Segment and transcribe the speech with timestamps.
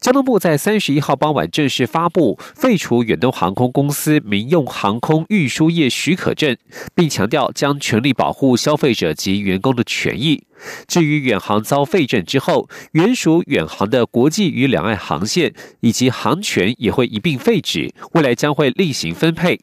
[0.00, 6.56] 交通部在三十一号傍晚正式发布废除远东航空公司民用航空运输业许可证，
[6.94, 10.44] 并强调将全力保护消费者及员工的权益。
[10.86, 19.58] 至于远航遭废证之后，原属远航的国际与两岸航线以及航权也会一并废止，未来将会另行分配。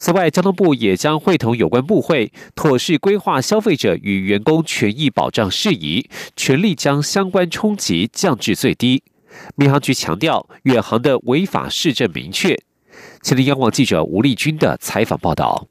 [0.00, 9.02] 此外，交通部也将会同有关部会，妥善规划消费者与员工权益保障事宜，全力将相关冲击降至最低。
[9.56, 12.56] 民航局强调，远航的违法事证明确。
[13.22, 15.68] 前天央广记者吴丽君的采访报道。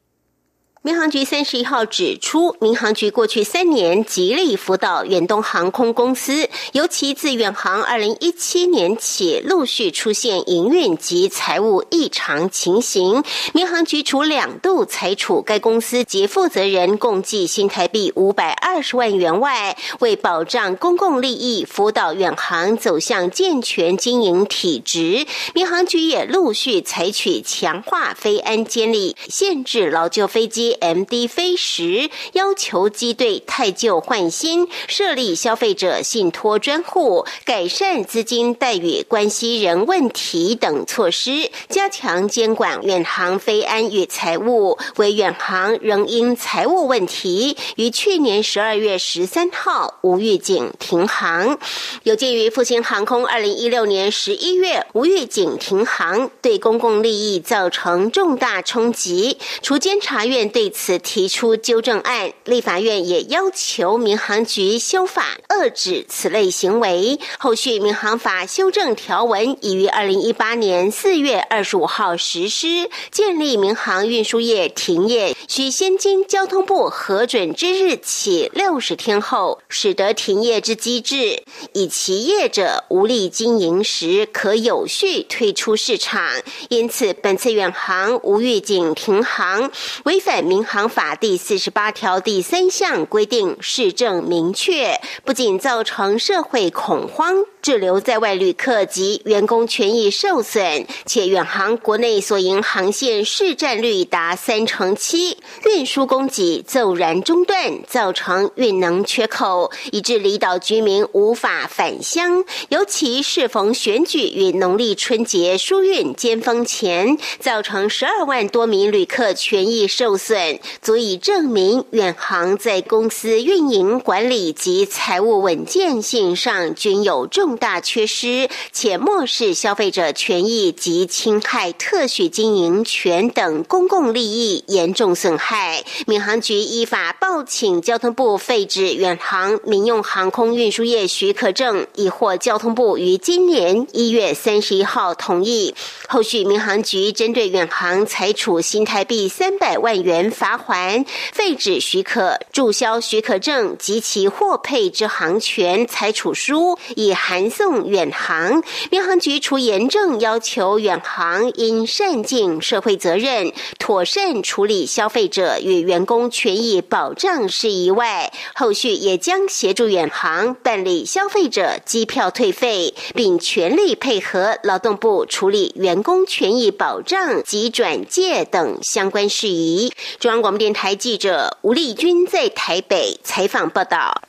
[0.82, 13.24] 民航局三十一号指出，民航局过去三年极力辅导远东航空公司，尤其自远航二零一七年起，陆续出现营运及财务异常情形。
[13.52, 30.67] 民航局除两度裁处该公司及负责人共计新台币五百二十万元外，为保障公共利益，辅导远航走向健全经营体制，民航局也陆续采取强化飞安监理，限制老旧飞机。
[30.68, 44.78] A M D 飞时要求机队太旧换新，设立消费者信托专户，改善资金待遇关系人问题等措施，加强监管远航飞安与财务。
[44.96, 51.58] 为远航仍因财务问题，于去年十二月十三号无预警停航。
[52.02, 60.57] 有鉴于复兴航空二零一六年十一月无预警停航，对公共利益造成重大冲击，除监察院对。
[60.58, 67.20] 对此提出纠正案，立法院也要求民航局修法遏制此类行为。
[67.38, 86.20] 后续民航法修正条文已于二零一八年四月二十五号实施，建立民航运输业停业需先经交通部核准之日起六十天后，使得停业之机制，以其业者无力经营时可有序退出市场。
[86.68, 89.70] 因此，本次远航无预警停航，
[90.04, 90.58] 违反民。
[90.68, 97.46] 航法第四十八条第三项规定，市政明确，不仅造成社会恐慌。
[97.60, 112.44] 滞留在外旅客及员工权益受损，且远航国内所营航线市占率达三成七，运输供给骤然中断，造成运能缺口，以致离岛居民无法返乡。
[112.68, 120.37] 尤其适逢选举与农历春节疏运尖峰前，造成十二万多名旅客权益受损，
[120.80, 127.58] 足以证明远航在公司运营管理及财务稳健性上均有重。
[127.58, 135.82] 大缺失，且漠视消费者权益及侵害特许经营权等公共利益，严重损害。
[136.06, 145.74] 民航局依法报请交通部废止远航民用航空运输业许可证，已获交通部于今年一月三十一号同意。
[146.06, 157.48] 后续民航局针对远航裁处新台币三百万元罚还，废止许可、注销许可证及其获配之航权裁处书，已函。
[157.50, 179.92] 送远航，民航局除严正要求远航应善尽社会责任，妥善处理消费者与员工权益保障事宜外，后续也将协助远航办理消费者机票退费，并全力配合劳动部处理员工权益保障及转介等相关事宜。
[180.18, 184.22] 中央广播电台记者吴丽君在台北采访报道。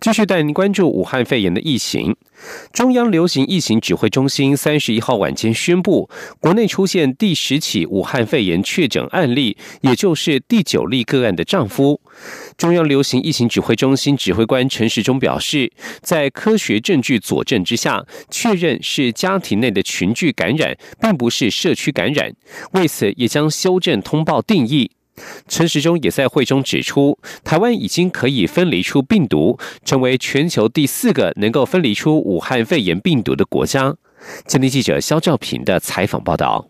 [0.00, 2.16] 继续带您关注武汉肺炎的疫情。
[2.72, 6.08] 中央流行疫情指挥中心三十一号晚间宣布，
[6.40, 12.00] 国内出现第十起武汉肺炎确诊案例，也就是第九例个案的丈夫。
[12.58, 15.72] 中央流行疫情指挥中心指挥官陈时中表示，
[16.02, 22.34] 在科学证据佐证之下，确认是家庭内的群聚感染，并不是社区感染。
[22.72, 24.90] 为此，也将修正通报定义。
[25.46, 33.94] 陈时中也在会中指出，台湾已经可以分离出病毒，成为全球第四个能够分离出武汉肺炎病毒的国家。
[34.46, 36.68] 今天记者肖兆平的采访报道。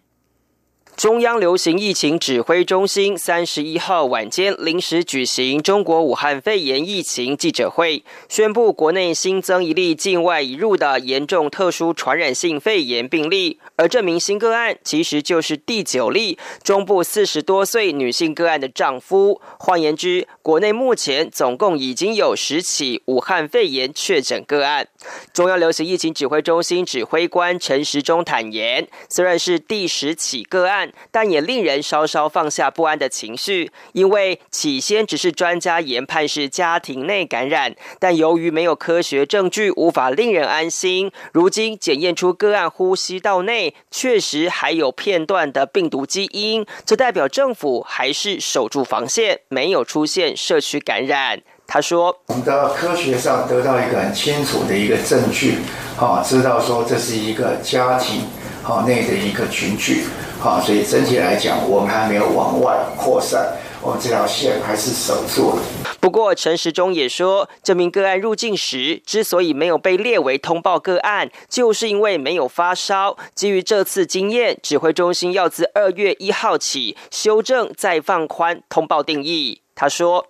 [0.98, 19.40] 中央流行疫情指挥中心三十一号晚间临时举行中国武汉肺炎疫情记者会，宣布国内新增一例境外移入的严重特殊传染性肺炎病例，而这名新个案其实就是第九例中部四十多岁女性个案的丈夫。
[19.56, 24.88] 换言之，国内目前总共已经有十起武汉肺炎确诊个案。
[25.32, 30.87] 中央流行疫情指挥中心指挥官陈时中坦言，虽然是第十起个案。
[31.10, 41.10] 但也令人稍稍放下不安的情绪，因为起先只是专家研判是家庭内感染，但由于没有科学证据，无法令人安心。
[41.32, 51.40] 如今检验出个案呼吸道内确实还有片段的病毒基因，这代表政府还是守住防线，没有出现社区感染。
[51.66, 55.56] 他说：“我们的科学上得到一个很清楚的一个证据，
[55.98, 58.22] 啊，知道说这是一个家庭
[58.64, 60.04] 啊内的一个群聚。”
[60.40, 65.62] 好，所以整体来讲，我们还没有往外扩散，我们这条线还是守住了。
[65.98, 73.16] 不过，陈时中也说，这名个案入境时之所以没有被列为通报个案，就是因为没有发烧。
[73.34, 79.60] 基于这次经验，指挥中心要自二月一号起修正再放宽通报定义。
[79.74, 80.24] 他说：“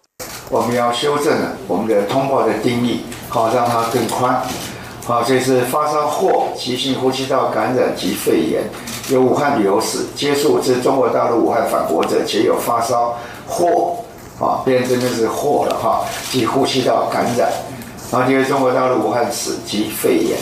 [0.49, 4.43] 我们要修正我们的通报的定义，好让它更宽。
[5.09, 8.63] 好，这是发烧或急性呼吸道感染及肺炎。”
[9.11, 13.97] 有武汉旅游史，接触自中国大陆武汉返国者，且有发烧或
[14.39, 17.51] 啊，变真的是或了哈，及呼吸道感染，
[18.13, 20.37] 然后因为中国大陆武汉史及肺炎，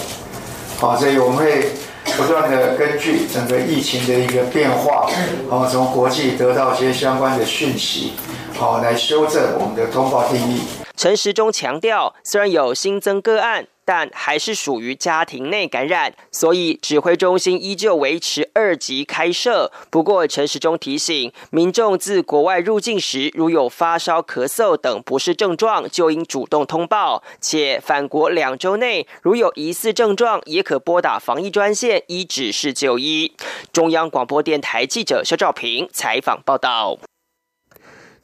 [0.81, 1.71] 好，所以我们会
[2.17, 5.09] 不断的根据整个疫情的一个变化，
[5.49, 8.15] 好，从国际得到一些相关的讯息，
[8.59, 10.63] 好，来修正我们的通报定义。
[10.97, 13.69] 陈时中强调，虽然有新增个案。
[13.87, 19.71] 但还是属于家庭内感染，所以指挥中心依旧维持二级开设。
[19.91, 27.23] 不过陈时中提醒民众，自国外入境时，如有发烧、咳嗽等不适症状，就应主动通报。
[27.41, 33.33] 且返国两周内，如有疑似症状，也可拨打防疫专线，依指示就医。
[33.73, 36.99] 中央广播电台记者肖兆平采访报道。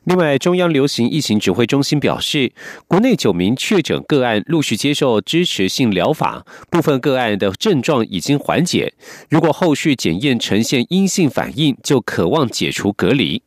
[0.04, 2.52] 另外，中央流行疫情指挥中心表示，
[2.88, 8.92] 国内九名确诊个案陆续接受支持性疗法，部分个案的症状已经缓解。
[9.30, 13.42] 如果后续检验呈现阴性反应，就渴望解除隔离。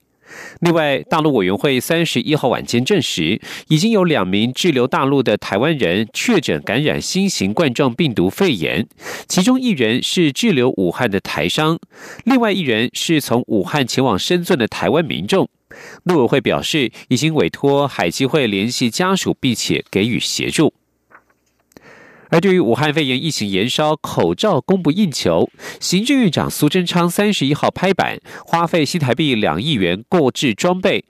[0.61, 8.87] 另外，大陆委员会三十一号晚间证实，已经有两名滞留大陆的台湾人确诊感染新型冠状病毒肺炎，
[9.27, 11.77] 其中一人是滞留武汉的台商，
[12.23, 15.49] 另外一人是从武汉前往深圳的台湾民众。
[16.03, 20.73] 陆委会表示，已经委托海基会联系家属，并且给予协助。
[22.29, 31.05] 而对于武汉肺炎疫情延烧，口罩供不应求，行政院长苏贞昌三十一号拍板，花费新台币两亿元购置装备，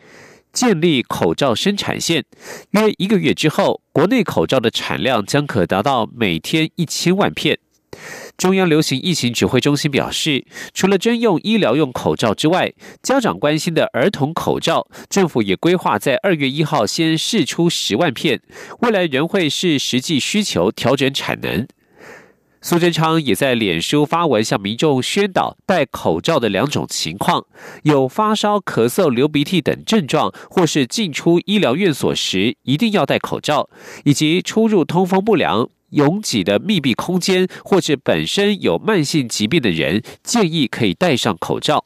[0.52, 2.26] 建立口罩生产线。
[2.72, 7.60] 约一个月之后，国内口罩的产量将可达到每天一千万片。
[8.38, 18.42] 中央流行疫情指挥中心表示，除了征用医疗用口罩之外，家长关心的儿童口罩，政府也规划在二月一号先试出十万片，
[18.82, 21.68] 未来仍会视实际需求调整产能。
[22.62, 27.46] 苏贞昌也在脸书发文向民众宣导戴口罩的两种情况：
[27.84, 33.70] 有发烧、咳嗽、流鼻涕等症状，或是进出医疗院所时一定要戴口罩，
[34.04, 35.70] 以及出入通风不良。
[35.96, 41.86] 拥挤的密闭空间，或是本身有慢性疾病的人，建议可以戴上口罩。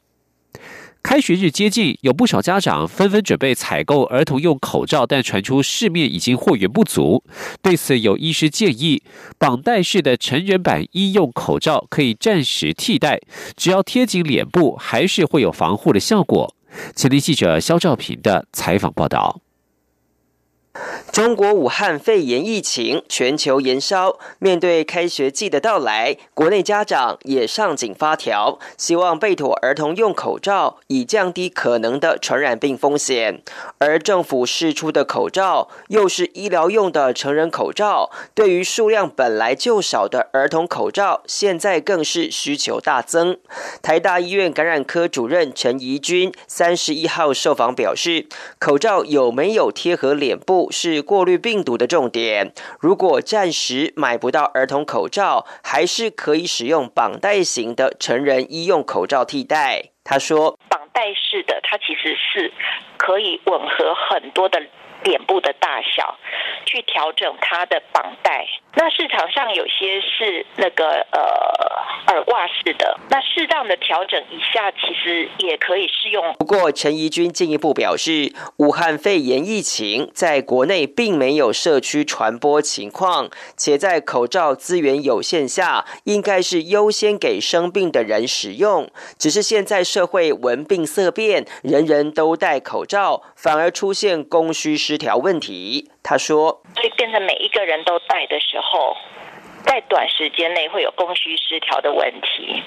[1.02, 7.24] 开学日接近，有不少家长纷纷准备采购儿童用口罩，但传出市面已经货源不足。
[7.62, 9.02] 对此，有医师建议，
[9.38, 13.22] 绑带式的成人版医用口罩可以暂时替代，
[13.56, 16.54] 只要贴紧脸部，还是会有防护的效果。
[16.94, 19.40] 前天记者肖兆平的采访报道。
[21.12, 33.42] 中国武汉肺炎疫情全球延烧，面对开学季的到来，国内家长也上紧发条，希望备妥儿童用口罩，以降低可能的传染病风险。
[33.80, 43.38] 而政府释出的口罩又是医疗用的成人口罩，对于数量本来就少的儿童口罩，现在更是需求大增。
[43.81, 48.28] 台大医院感染科主任陈怡君三十一号受访表示，
[48.59, 50.69] 口罩有没有贴合脸部？
[50.69, 52.54] 是过滤病毒的重点。
[52.80, 59.92] 如果暂时买不到儿童口罩，还是可以使用绑带型的成人医用口罩替代。
[60.04, 62.52] 他说，绑带式的它其实是
[62.97, 64.59] 可以吻合很多的
[65.04, 66.18] 脸部的大小，
[66.66, 68.46] 去调整它的绑带。
[68.76, 76.34] 那市场上有些是那个呃耳挂式的，那适当的调整一下，其实也可以适用。
[76.36, 88.90] 不过陈怡君进一步表示，武汉肺炎疫情在国内并没有社区传播情况，且在口罩资源有限下，应该是优先给生病的人使用。
[89.18, 95.92] 只是现在社会闻病色变，人人都戴口罩，反而出现供需失调问题。
[96.02, 98.98] 他说：“所以变成每一个人都戴的时候，
[99.64, 102.64] 在短时间内会有供需失调的问题，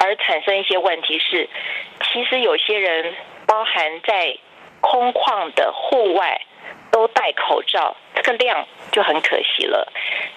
[0.00, 1.48] 而产生一些问题是，
[2.12, 3.14] 其实有些人
[3.46, 4.36] 包含在
[4.80, 6.40] 空旷的户外
[6.90, 9.92] 都戴口罩，这个量就很可惜了。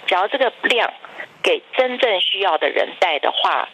[0.05, 0.93] 只要这个量
[1.41, 3.67] 给真正需要的人戴的话，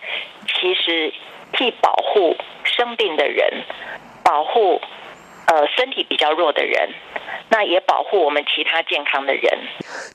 [0.47, 1.13] 其实
[1.57, 3.65] 既保护生病的人，
[4.23, 4.79] 保护
[5.51, 6.89] 呃身体比较弱的人。”
[7.51, 9.59] 那也保护我们其他健康的人。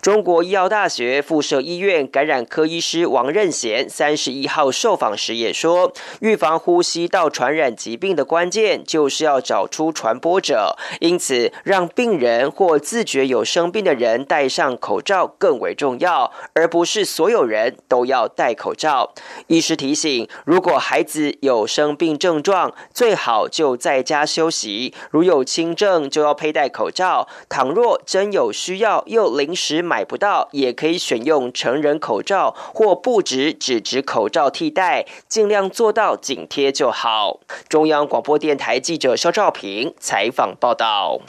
[0.01, 19.13] 中国医药大学附设医院感染科医师王任贤三十一号受访时也说，预防呼吸道传染疾病的关键就是要找出传播者，因此让病人或自觉有生病的人戴上口罩更为重要，而不是所有人都要戴口罩。
[19.49, 27.27] 医师提醒，如果孩子有生病症状，最好就在家休息；如有轻症，就要佩戴口罩。
[27.49, 37.41] 倘若真有需要又临时买不到，也可以选用成人口罩或不止纸质口罩替代，尽量做到紧贴就好。
[37.69, 41.21] 中央广播电台记者肖兆平采访报道。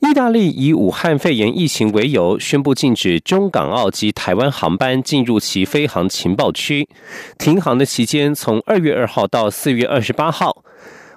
[0.00, 6.88] 意大利以武汉肺炎疫情为由，宣布禁止中港澳及台湾航班进入其飞航情报区，
[7.38, 10.62] 停航的期间从二月二号到四月二十八号。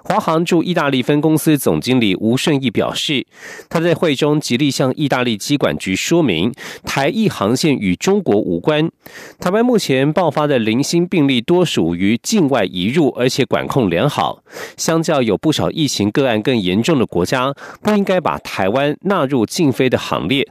[0.02, 3.26] 华航驻意大利分公司总经理吴顺义表示，
[3.68, 6.52] 他在会中极力向意大利机管局说明，
[6.84, 8.90] 台意航线与中国无关。
[9.38, 14.42] 台湾目前爆发的零星病例多属于境外移入，而且管控良好，
[14.76, 20.48] 相较有不少疫情个案更严重的国家，不应该把台湾纳入禁飞的行列。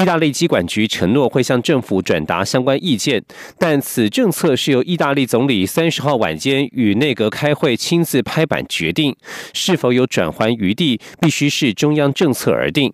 [0.00, 3.20] 意大利机管局承诺会向政府转达相关意见，
[3.58, 9.16] 但此政策是由意大利总理三十号晚间与内阁开会亲自拍板决定，
[9.52, 12.92] 是否有转圜余地，必须是中央政策而定。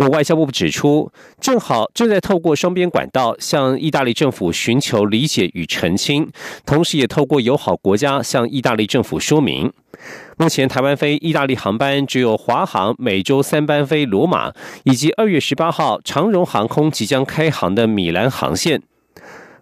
[0.00, 6.26] 我外交部指出，正好正在透过双边管道向意大利政府寻求理解与澄清，
[6.64, 9.70] 同时也透过友好国家向意大利政府说明。
[10.38, 14.54] 目前台湾飞意大利航班只有华航每周三班飞罗马，
[14.84, 18.80] 以及二月十八号长荣航空即将开航的米兰航线。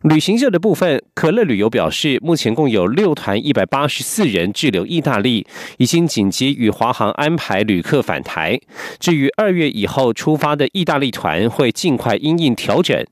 [0.02, 5.44] 旅行社的部分，可乐旅游表示，目前共有六团一百八十四人滞留意大利，
[5.78, 8.60] 已经紧急与华航安排旅客返台。
[9.00, 13.04] 至于二月以后出发的意大利团，会尽快因应调整。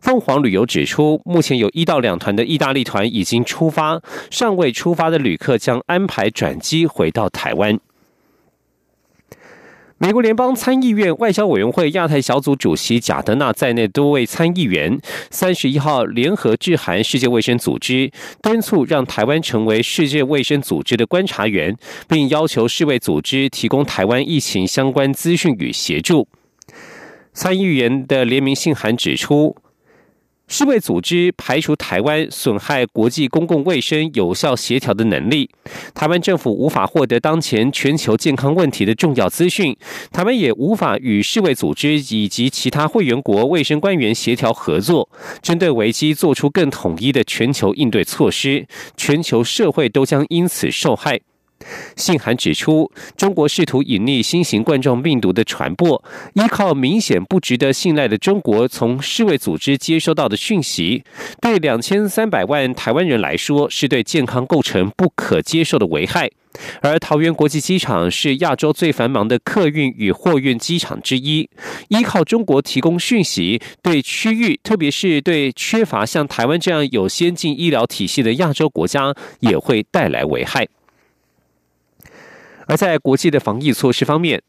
[0.00, 7.78] 凤凰旅游指出，目前有一到两团的意大利团已经出发，尚未出发的旅客将安排转机回到台湾。
[10.02, 14.98] 美国联邦参议院外交委员会亚太小组主席贾德纳在内多位参议员
[15.30, 18.10] 三十一号联合致函世界卫生组织，
[18.42, 21.76] 敦促让台湾成为世界卫生组织的观察员，
[22.08, 26.26] 并要求世卫组织提供台湾疫情相关资讯与协助。
[27.32, 29.54] 参议员的联名信函指出。
[30.52, 35.48] 世卫组织排除台湾损害国际公共卫生有效协调的能力，
[35.94, 39.74] 台湾政府无法获得当前全球健康问题的重要资讯，
[40.12, 45.08] 台湾也无法与世卫组织以及其他会员国卫生官员协调合作，
[45.40, 51.18] 针对危机做出更统一的全球应对措施，全球社会都将因此受害。
[51.96, 56.02] 信函指出，中国试图隐匿新型冠状病毒的传播，
[56.34, 61.04] 依靠明显不值得信赖的中国从世卫组织接收到的讯息，
[61.40, 66.30] 对两千三百万台湾人来说，是对健康构成不可接受的危害。
[66.82, 71.48] 而桃园国际机场是亚洲最繁忙的客运与货运机场之一，
[71.88, 80.68] 依靠中国提供讯息，对区域，特别是对缺乏像台湾这样有先进医疗体系的亚洲国家，也会带来危害。
[82.72, 84.40] 而在国际的防疫措施方面，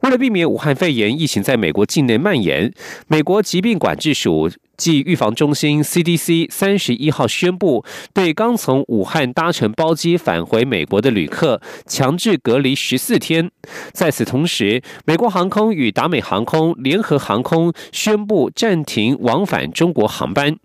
[0.00, 2.74] 为了避免武汉肺炎疫情在美国境内蔓延，
[3.06, 13.48] 美国疾病管制署暨预防中心 （CDC） 三十一号宣布，对刚从武汉搭乘包机返回美国的旅客强制隔离十四天。
[13.92, 20.56] 在此同时，美国航空与达美航空联合航空宣布暂停往返中国航班。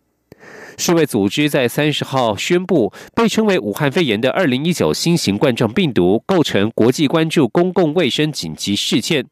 [0.78, 9.26] 世卫组织在三十号宣布，被称为武汉肺炎的二零一九新型冠状病毒构成国际关注公共卫生紧急事件。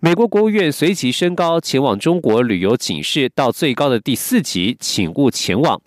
[0.00, 5.80] 美国国务院随即升高前往中国旅游警示到最高的第四级，请勿前往。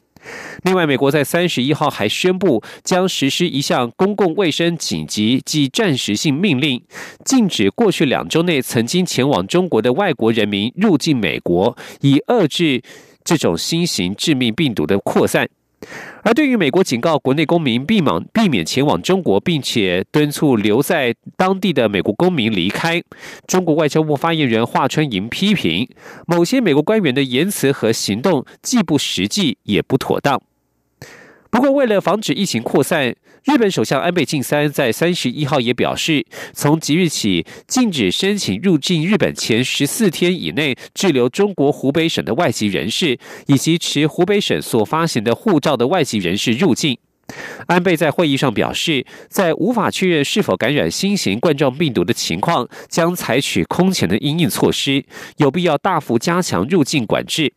[0.63, 6.83] 另外，美国在三十一号还宣布将实施一项公共卫生紧急及暂时性命令，
[7.25, 12.83] 禁止过去两周内曾经前往中国的外国人民入境美国，以遏制
[13.23, 15.47] 这种新型致命病毒的扩散。
[16.23, 23.01] 而对于美国警告国内公民避免避免前往中国，并且敦促留在当地的美国公民离开，
[23.47, 25.89] 中国外交部发言人华春莹批评
[26.27, 30.39] 某些美国官员的言辞和行动既不实际也不妥当。
[31.51, 46.97] 不过，为了防止疫情扩散，日本首相安倍晋三在三十一号也表示，从即日起禁止申请入境日本前十四天以内滞留中国湖北省的外籍人士，以及持湖北省所发行的护照的外籍人士入境。
[47.67, 55.03] 安倍在会议上表示，在无法确认是否感染新型冠状病毒的情况，将采取空前的应应措施，
[55.35, 57.53] 有必要大幅加强入境管制。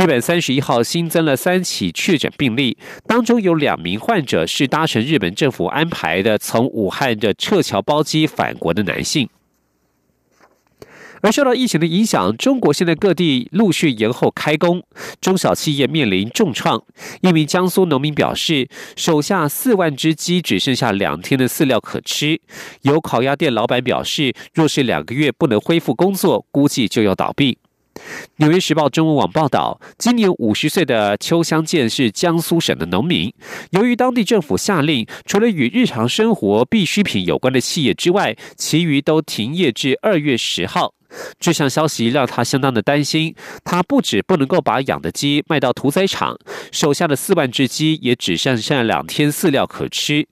[0.00, 9.28] 日本三十一号新增了三起确诊病例，当中有两名患者是搭乘日本政府安排的从武汉的撤侨包机返国的男性。
[11.20, 14.82] 而受到疫情的影响，中国现在各地陆续延后开工，
[15.20, 16.82] 中小企业面临重创。
[17.20, 22.40] 一名江苏农民表示，手下四万只鸡只剩下两天的饲料可吃。
[22.80, 27.58] 有烤鸭店老板表示，若是两个月不能恢复工作，估计就要倒闭。
[28.36, 33.32] 纽约时报中文网报道，今年五十岁的邱香建是江苏省的农民。
[33.70, 40.94] 由于当地政府下令，除了与日常生活必需品有关的企业之外，其余都停业至二月十号。
[41.40, 43.34] 这项消息让他相当的担心。
[43.64, 46.38] 他不止不能够把养的鸡卖到屠宰场，
[46.70, 50.24] 手下的四万只鸡也只剩下两天饲料可吃。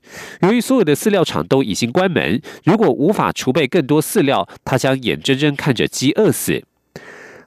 [0.42, 6.62] 由于所有的饲料厂都已经关门，如果无法储备更多饲料，他将眼睁睁看着鸡饿死。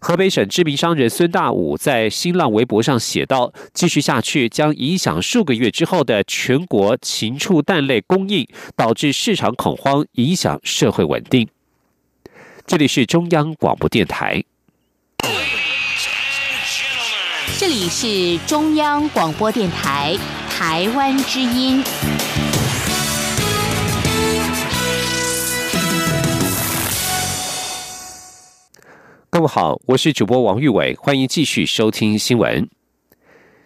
[0.04, 11.48] 河北省知名商人孙大武在新浪微博上写道：“继续下去将影响数个月之后的全国禽畜蛋类供应，导致市场恐慌，影响社会稳定。”
[12.66, 14.44] 这里是中央广播电台。
[17.60, 20.18] 这里是中央广播电台
[20.50, 21.84] 台湾之音。
[29.34, 32.68] 各位好，我是主播王玉伟，欢迎继续收听新闻。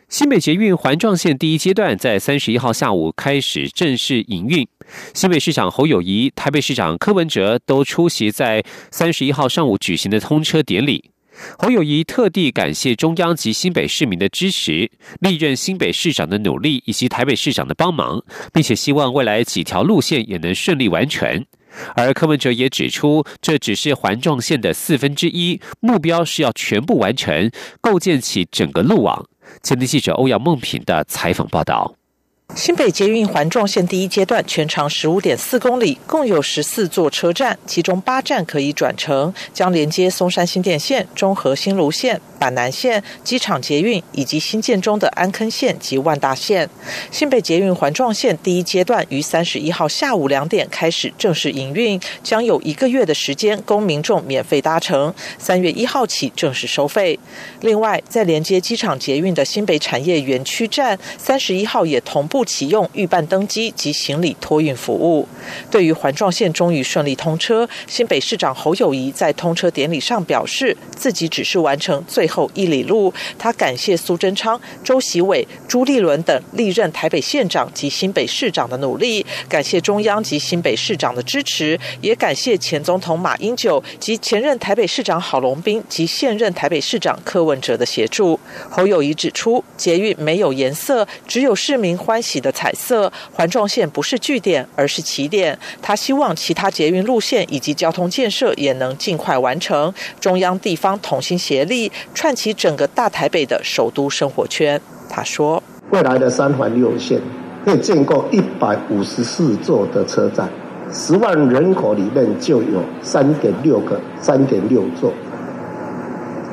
[0.08, 4.68] 新北捷运环状线第一阶段在三十一号下午开始正式营运，
[5.16, 11.10] 新北市长侯友谊、台北市长柯文哲都出席在三十一号上午举行的通车典礼。
[11.58, 18.24] 侯友谊特地感谢中央及新北市民的支持，历任新北市长的努力以及台北市长的帮忙，
[18.54, 21.44] 并且希望未来几条路线也能顺利完成。
[21.96, 29.26] 而柯文哲也指出，这只是环状线的四分之一，目标是要全部完成，构建起整个路网。
[29.62, 31.96] 前天记者欧阳梦平的采访报道。
[32.54, 46.70] 新北捷运环状线第一阶段全长十五点四公里，共有十四座车站，其中八站可以转乘，将连接松山新店线、中和新芦线、板南线、机场捷运以及新建中的安坑线及万大线。
[47.12, 57.20] 新北捷运环状线第一阶段于三十一号下午两点开始正式营运，将有一个月的时间供民众免费搭乘，三月一号起正式收费。
[57.62, 62.35] 另外，在连接机场捷运的新北产业园区站，三十一号也同步。
[62.36, 65.26] 不启用预办登机及行李托运服务。
[65.72, 73.14] 对于环状线终于顺利通车，新北市长侯友谊在通车典礼上表示，自己只是完成最后一里路。
[73.40, 88.38] 他感谢苏贞昌、周习伟、朱立伦等历任台北县长及新北市长的努力，感谢中央及新北市长的支持，也感谢前总统马英九及前任台北市长郝龙斌及现任台北市长柯文哲的协助。
[88.70, 92.22] 侯友谊指出，捷运没有颜色，只有市民欢。
[92.26, 95.58] 起的彩色环状线不是据点，而是起点。
[95.84, 104.82] 他希望其他捷运路线以及交通建设也能尽快完成，中央地方同心协力，串起整个大台北的首都生活圈。
[105.08, 105.62] 他说
[105.92, 107.22] ：“未来的三环六线
[107.64, 110.50] 会建构一百五十四座的车站，
[110.92, 115.14] 十万人口里面就有三点六个，三点六座，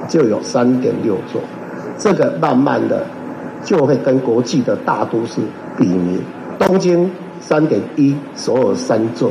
[0.07, 1.41] 就有三点六座。
[1.99, 3.07] 这个慢慢的。”
[3.65, 5.41] 就会跟国际的大都市
[5.79, 6.21] 比邻，
[6.59, 9.31] 东京三点一，首尔三座，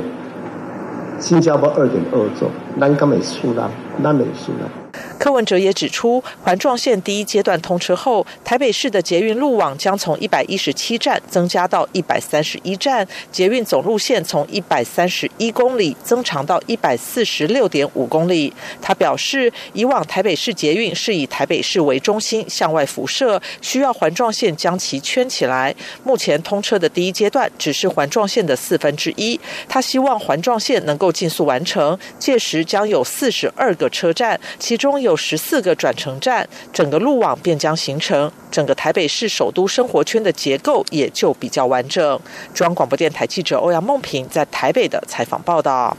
[1.20, 3.70] 新加坡二点二座，南港美苏拉，
[4.02, 5.11] 南美苏拉。
[5.21, 18.51] 柯文哲也指出，环状线第一阶段通车后，台北市的捷运路网将从一百一十七站增加到一百三十一站，捷运总路线从一百三十一公里增长到一百四十六点五公里。
[18.81, 25.75] 他表示，以往台北市捷运是以台北市为中心向外辐射，需要环状线将其圈起来。
[26.03, 42.19] 目前通车的第一阶段只是环状线的四分之一，他希望环状线能够尽速完成，届时将有四十二个车站，其中有有十四个转乘站，整个路网便将形成，整个台北市首都生活圈的结构也就比较完整。
[42.54, 45.97] 中央广播电台记者欧阳梦平在台北的采访报道。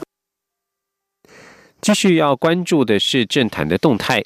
[1.79, 4.23] 继续要关注的是政坛的动态。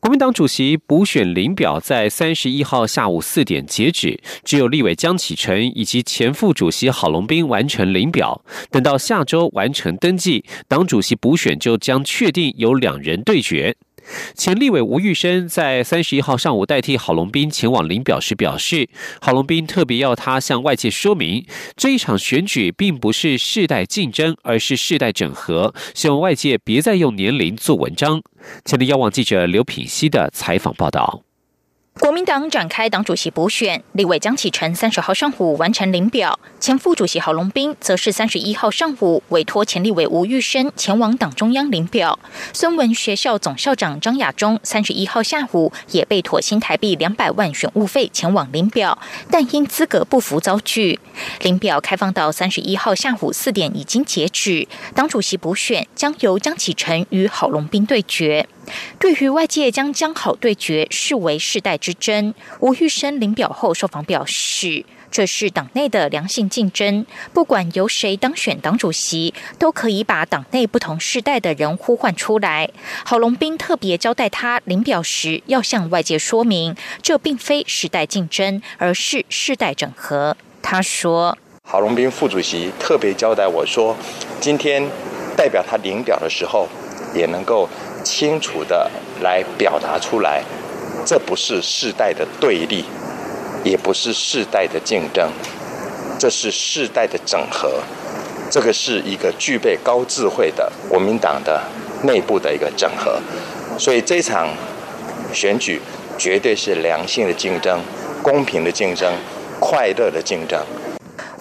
[0.00, 8.44] 国民党主席补选领表在三十一号下午四点截止，只有立委江启臣以及前副主席郝龙斌完成领表。
[8.70, 13.76] 等到下周完成登记，党主席补选就将确定由两人对决。
[14.34, 18.88] 前立委吴玉生在三十一号上午代替郝龙斌前往领表时表示，
[19.20, 28.22] 郝龙斌特别要他向外界说明，这一场选举并不是世代竞争，而是世代整合，希望外界别再用年龄做文章。
[28.64, 31.22] 前的，央网记者刘品希的采访报道。
[32.00, 42.18] 国民党展开党主席补选，立委江启臣三十号上午完成领表，前副主席郝龙斌则是三十一号上午委托前立委吴玉生前往党中央领表。
[42.54, 48.98] 孙文学校总校长张亚中三十一号下午也被妥新台币两百万选务费前往领表，
[49.30, 50.98] 但因资格不符遭拒。
[51.42, 58.48] 领表开放到三十一号下午四点已经截止，党主席补选将由江启臣与郝龙斌对决。
[58.98, 72.70] 对于外界将江好对决视为世代之争，吴玉生领表后受访表示，这是党内的良性竞争，不管由谁当选党主席，都可以把党内不同世代的人呼唤出来。
[73.04, 80.36] 郝龙斌特别交代他领表时要向外界说明，这并非世代竞争，而是世代整合。
[80.62, 81.36] 他说
[81.68, 83.96] ：“郝龙斌副主席特别交代我说，
[84.40, 84.88] 今天
[85.36, 86.68] 代表他领表的时候，
[87.12, 87.68] 也能够。”
[88.02, 90.42] 清楚的来表达出来，
[91.04, 92.84] 这不是世代的对立，
[93.64, 95.30] 也不是世代的竞争，
[96.18, 97.82] 这是世代的整合。
[98.50, 101.62] 这个是一个具备高智慧的国民党的
[102.02, 103.18] 内部的一个整合。
[103.78, 104.48] 所以这场
[105.32, 105.80] 选举
[106.18, 107.80] 绝对是良性的竞争、
[108.22, 109.10] 公平的竞争、
[109.58, 110.60] 快乐的竞争。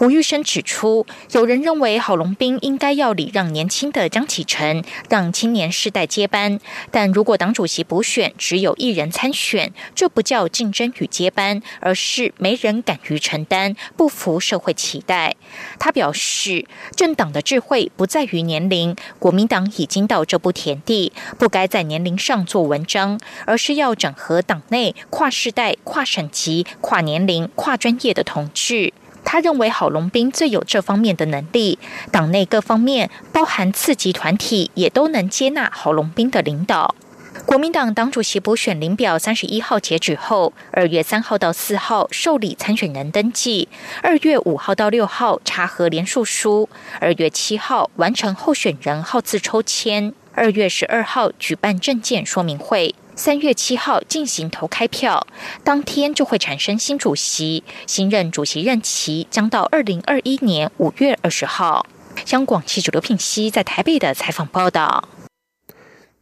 [0.01, 6.59] 吴玉生指出，有人认为郝龙斌应该要礼让年轻的江启臣，让青年世代接班。
[6.89, 15.35] 但如果党主席补选只有一人参选，这不叫竞争与接班，而是没人敢于承担，不服社会期待。
[15.77, 28.91] 他表示，政党的智慧不在于年龄，国民党已经到这步田地，不该在年龄上做文章，而是要整合党内跨世代、跨省级、跨年龄、跨专业的同志。
[29.31, 31.79] 他认为郝龙斌最有这方面的能力，
[32.11, 36.93] 党内各方面，包含次级团体，也都能接纳郝龙斌的领导。
[37.45, 43.69] 国民党党主席补选领表三十一号截止后，二月三号到四号受理参选人登记，
[44.03, 46.67] 二月五号到六号查核联署书，
[46.99, 52.93] 二月七号完成候选人号字抽签，二月十二号举办证件说明会。
[53.23, 55.27] 三月七号进行投开票，
[55.63, 61.86] 当天就会产生新主席，新任主席任期将到二零二一年五月二十号。
[62.25, 65.07] 香港记者刘品熙在台北的采访报道。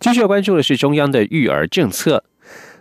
[0.01, 2.25] 继续要关注的是中央的育儿政策。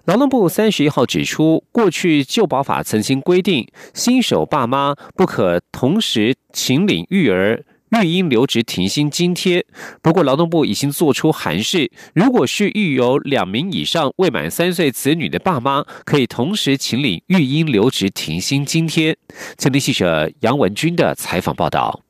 [0.06, 7.64] 劳动部三十一号指出，过去旧保法曾经规定，新手爸妈不可同时请领育儿。
[7.90, 9.64] 育婴留职停薪津贴，
[10.02, 19.16] 不过劳动部已经做出函示，如果是育有两名以上未满三岁子女的爸妈，可以同时请领育婴留职停薪津贴。
[19.56, 22.07] 前天记者杨文军的采访报道。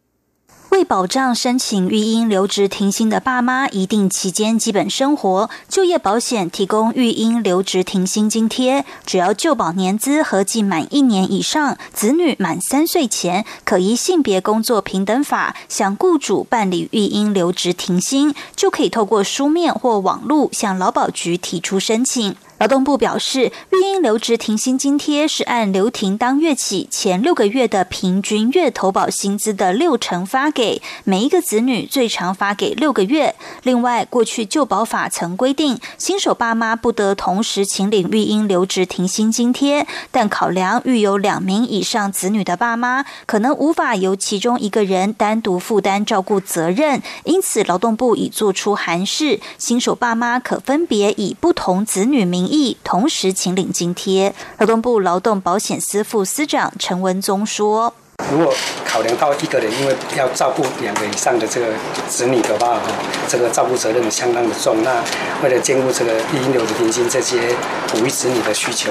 [0.71, 8.85] 为保障申请育婴留职停薪的爸妈一定期间基本生活，就业保险提供育婴留职停薪津贴。
[9.07, 22.37] 只要就保年资合计满一年以上，子女满三岁前，可依性别工作平等法向雇主办理育婴留职停薪，就可以透过书面或网络向劳保局提出申请。
[22.59, 33.37] 劳动部表示，育婴留职停薪津贴是按留停当月起前六个月的平均月投保薪资的六成发给每一个子女，最长发给六个月。
[33.63, 52.48] 另外，过去旧保法曾规定，新手爸妈不得同时请领育婴留职停薪津贴，但考量育有两名以上子女的爸妈可能无法由其中一个人单独负担照顾责任，因此劳动部已做出函释，新手爸妈可分别以不同子女名。
[52.49, 57.95] 意同时请领津贴，劳动部劳动保险司副司长陈文宗说
[58.33, 58.53] ：“如果
[58.85, 61.67] 考量到一个人因为要照顾两个以上的这个
[62.09, 62.83] 子女的话，哈，
[63.29, 64.83] 这个照顾责任相当的重。
[64.83, 65.03] 那
[65.43, 67.55] 为了兼顾这个育婴留职停薪这些
[67.89, 68.91] 哺育子女的需求，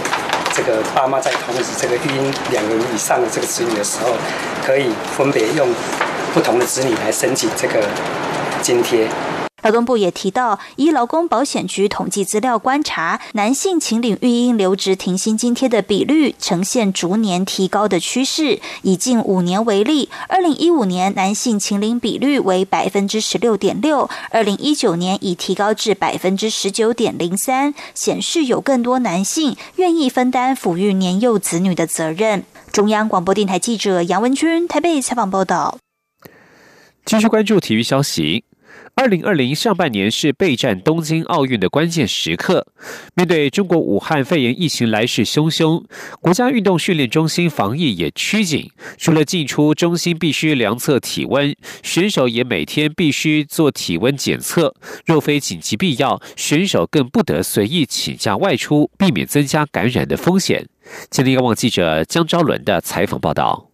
[0.53, 4.11] 这个爸妈在同时这个育婴两个以上的这个子女的时候，
[4.65, 5.67] 可以分别用
[6.33, 7.83] 不同的子女来申请这个
[8.61, 9.07] 津贴。”
[9.67, 18.61] 劳动部也提到，依劳工保险局统计资料观察，男性请领育婴留职停薪津贴的比率呈现逐年提高的趋势。
[18.83, 32.45] 以近五年为例，二零一五年男性请领比率为百分之十六点六，二零一九年已提高至百分之十九点零三，显示有更多男性愿意分担抚育年幼子女的责任。
[32.71, 35.77] 中央广播电台记者杨文君台北采访报道。
[37.03, 38.45] 继续关注体育消息。
[38.95, 42.65] 二零二零上半年是备战东京奥运的关键时刻。
[43.15, 45.83] 面对中国武汉肺炎疫情来势汹汹，
[46.19, 48.71] 国家运动训练中心防疫也趋紧。
[48.97, 54.73] 除了进出中心必须量测体温，选手也每天必须做体温检测。
[55.05, 60.67] 若非紧急必要，选手更不得随意请假外出，避免增加感染的风险。
[61.11, 63.66] 今天，央网记者江昭伦的采访报道。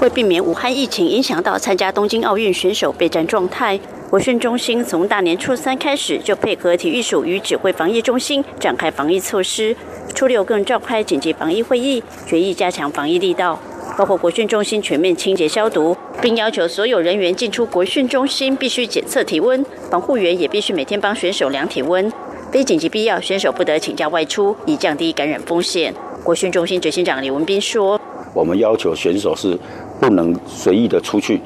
[0.00, 9.76] 为避免武汉疫情影响到参加东京奥运选手备战状态，国训中心从大年初三开始就配合体育署与指挥防疫中心展开防疫措施。
[10.14, 13.60] 初六更召开紧急防疫会议，决议加强防疫力道，
[13.98, 22.10] 包括国训中心全面清洁消毒，并要求所有人员进出国训中心必须检测体温，防护员也必须每天帮选手量体温。
[22.50, 25.94] 非紧急必要，选手不得请假外出，以降低感染风险。
[26.24, 28.00] 国训中心执行长李文斌说。
[28.32, 29.58] 我们要求选手是
[30.00, 31.40] 不能随意的出去，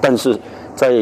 [0.00, 0.38] 但是
[0.74, 0.92] 在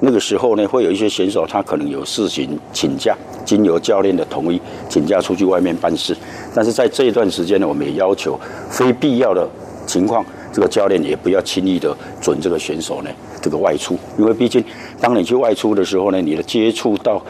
[0.00, 6.14] 那个时候呢，会有一些选手他可能有事情请假，经由教练的同意请假出去外面办事。
[6.54, 9.48] 但是在这一段时间呢，我们也要求非必要的
[9.86, 13.10] 情况，这个教练也不要轻易的准这个选手呢
[13.40, 14.62] 这个外出，因为毕竟
[15.00, 17.22] 当你去外出的时候呢，你的接触到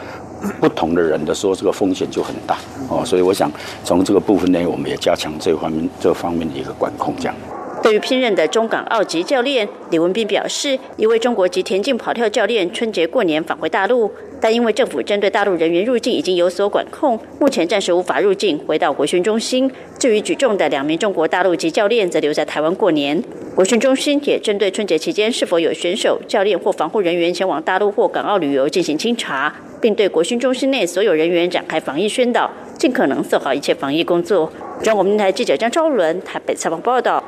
[0.59, 2.57] 不同的人的时候，这个风险就很大
[2.89, 3.03] 哦。
[3.05, 3.51] 所以我想
[3.83, 7.35] 从这个部分呢，我们也加强这方面这方面的一个管控，这样。
[7.85, 19.69] 对于聘任的中港澳籍教练李文斌表示，一位中国籍田径跑跳教练春节过年返回大陆，但因为政府针对大陆人员入境已经有所管控，目前暂时无法入境，回到国训中心。
[19.99, 23.23] 至于举重的两名中国大陆籍教练，则留在台湾过年。
[23.53, 34.51] 国训中心也针对春节期间是否有选手、教练或防护人员前往大陆或港澳旅游进行清查，并对国训中心内所有人员展开防疫宣导，尽可能做好一切防疫工作。
[34.81, 37.23] 中国电台记者张昭伦台北采访报道。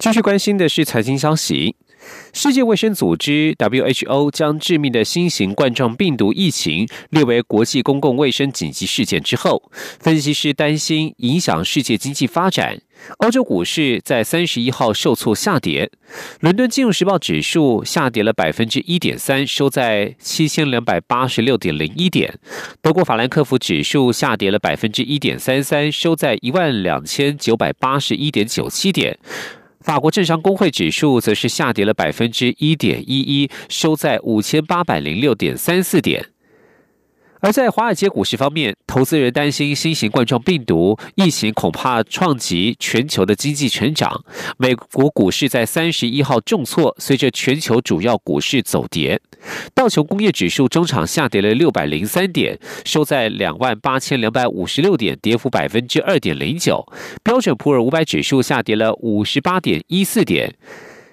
[0.00, 1.76] 继续关心的是财经消息。
[2.32, 12.80] 世界卫生组织 （WHO） 将致命的新型冠状病毒疫情列为国际公共卫生紧急事件之后，分析师担心影响世界经济发展。
[13.18, 15.90] 欧洲股市在三十一号受挫下跌，
[16.40, 22.32] 伦敦金融时报指数下跌了百分之一点三，收在七千两百八十六点零一点；
[22.80, 29.18] 德国法兰克福指数下跌了百分之一点三三，收在一万两千九百八十一点九七点。
[29.90, 36.24] 法国政商工会指数则是下跌了百分之一点一一，收在五千八百零六点三四点。
[37.40, 44.22] 而在华尔街股市方面，投资人担心新型冠状病毒疫情恐怕创及全球的经济成长。
[44.58, 49.20] 美国股市在三十一号重挫，随着全球主要股市走跌。
[49.74, 56.86] 道琼工业指数中场下跌了六百零三点，收在两万八千两百五十六点，跌幅百分之二点零九。
[57.22, 60.54] 标准普尔五百指数下跌了五十八点一四点。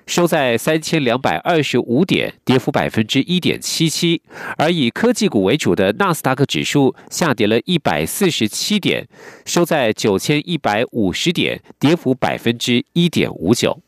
[0.07, 4.21] 收在三千两百二十五点，跌幅百分之一点七七。
[4.57, 9.07] 而以科技股为主的纳斯达克指数下跌了一百四十七点，
[9.45, 13.79] 收在九千一百五十点，跌幅百分之一点五九。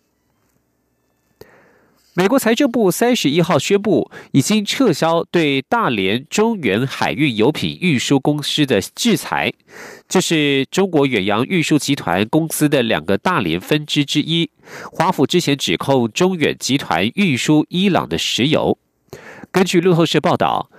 [2.19, 9.53] 美国财政部三十一号宣布，已经撤销对大连中远海运油品运输公司的制裁。
[10.10, 14.51] 这是中国远洋运输集团公司的两个大连分支之一。
[14.91, 18.77] 华府之前指控中远集团运输伊朗的石油。
[19.49, 20.69] 根据路透社报道，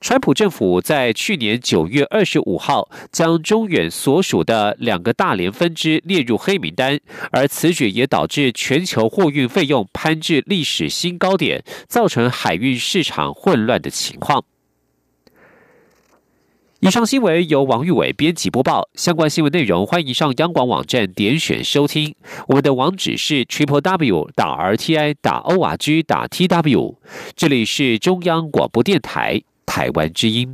[0.00, 6.98] 川普政府在去年九月二十五号将中远所属的两个大连分支列入黑名单，
[7.30, 14.42] 而此举也导致全球货运费用攀至历史新高点，造成海运市场混乱的情况。
[16.80, 22.14] 以上新闻由王玉伟编辑播报，相关新闻内容欢迎上央广网站点选收听。
[22.48, 26.96] 我们的网址是 triple w 打 r t i 打 o r g 打 t w，
[27.36, 29.42] 这里是中央广播电台。
[29.70, 30.52] 台湾之音。